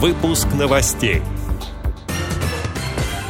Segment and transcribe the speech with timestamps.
[0.00, 1.22] Выпуск новостей.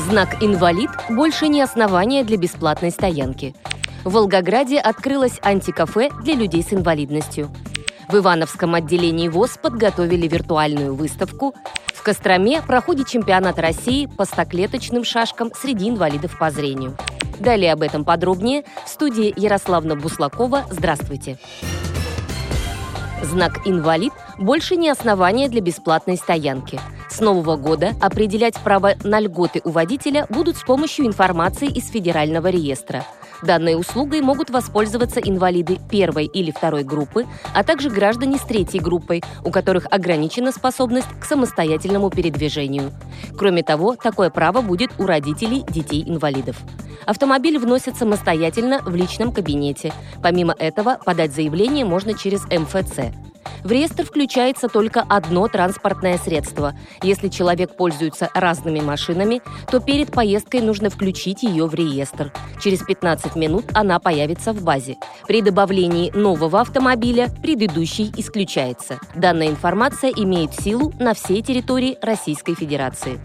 [0.00, 3.54] Знак «Инвалид» больше не основание для бесплатной стоянки.
[4.02, 7.50] В Волгограде открылось антикафе для людей с инвалидностью.
[8.08, 11.54] В Ивановском отделении ВОЗ подготовили виртуальную выставку.
[11.94, 16.96] В Костроме проходит чемпионат России по стоклеточным шашкам среди инвалидов по зрению.
[17.38, 20.64] Далее об этом подробнее в студии Ярославна Буслакова.
[20.72, 21.38] Здравствуйте.
[23.22, 26.80] Знак «Инвалид» больше не основание для бесплатной стоянки.
[27.08, 32.48] С нового года определять право на льготы у водителя будут с помощью информации из Федерального
[32.48, 33.04] реестра.
[33.42, 39.22] Данной услугой могут воспользоваться инвалиды первой или второй группы, а также граждане с третьей группой,
[39.44, 42.92] у которых ограничена способность к самостоятельному передвижению.
[43.36, 46.56] Кроме того, такое право будет у родителей детей-инвалидов.
[47.04, 49.92] Автомобиль вносят самостоятельно в личном кабинете.
[50.22, 53.14] Помимо этого, подать заявление можно через МФЦ.
[53.64, 56.74] В реестр включается только одно транспортное средство.
[57.02, 62.32] Если человек пользуется разными машинами, то перед поездкой нужно включить ее в реестр.
[62.62, 64.96] Через 15 минут она появится в базе.
[65.26, 68.98] При добавлении нового автомобиля предыдущий исключается.
[69.14, 73.20] Данная информация имеет силу на всей территории Российской Федерации.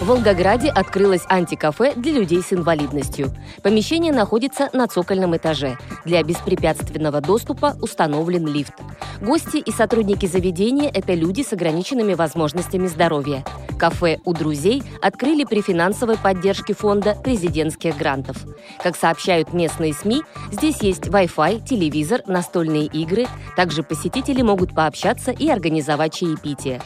[0.00, 3.34] В Волгограде открылось антикафе для людей с инвалидностью.
[3.64, 5.76] Помещение находится на цокольном этаже.
[6.04, 8.74] Для беспрепятственного доступа установлен лифт.
[9.20, 13.44] Гости и сотрудники заведения– это люди с ограниченными возможностями здоровья.
[13.76, 18.36] Кафе «У друзей» открыли при финансовой поддержке фонда президентских грантов.
[18.80, 23.26] Как сообщают местные СМИ, здесь есть Wi-Fi, телевизор, настольные игры.
[23.56, 26.80] Также посетители могут пообщаться и организовать чаепитие.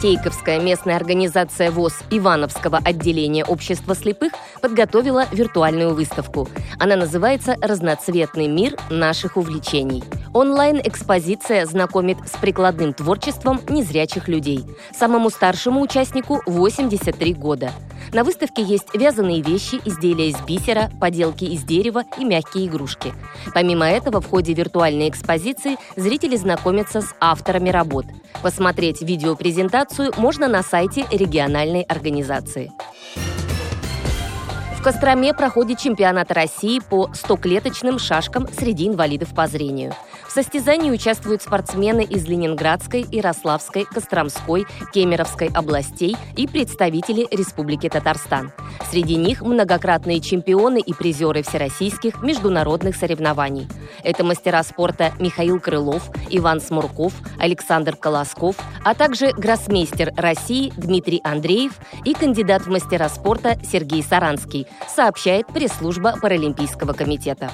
[0.00, 6.48] Тейковская местная организация ВОЗ Ивановского отделения общества слепых подготовила виртуальную выставку.
[6.78, 10.02] Она называется «Разноцветный мир наших увлечений».
[10.32, 14.64] Онлайн-экспозиция знакомит с прикладным творчеством незрячих людей.
[14.98, 17.70] Самому старшему участнику 83 года.
[18.14, 23.12] На выставке есть вязаные вещи, изделия из бисера, поделки из дерева и мягкие игрушки.
[23.52, 28.06] Помимо этого, в ходе виртуальной экспозиции зрители знакомятся с авторами работ.
[28.42, 32.72] Посмотреть видеопрезентацию можно на сайте региональной организации.
[34.78, 39.92] В Костроме проходит чемпионат России по стоклеточным шашкам среди инвалидов по зрению.
[40.26, 44.64] В состязании участвуют спортсмены из Ленинградской, Ярославской, Костромской,
[44.94, 48.52] Кемеровской областей и представители Республики Татарстан.
[48.90, 53.68] Среди них многократные чемпионы и призеры всероссийских международных соревнований.
[54.02, 61.78] Это мастера спорта Михаил Крылов, Иван Смурков, Александр Колосков, а также гроссмейстер России Дмитрий Андреев
[62.04, 67.50] и кандидат в мастера спорта Сергей Саранский, сообщает пресс-служба Паралимпийского комитета.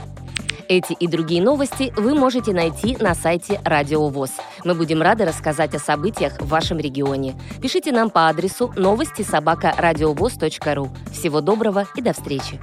[0.68, 4.32] Эти и другие новости вы можете найти на сайте Радио ВОЗ.
[4.64, 7.34] Мы будем рады рассказать о событиях в вашем регионе.
[7.62, 10.90] Пишите нам по адресу новости собака ру.
[11.12, 12.60] Всего доброго и до встречи!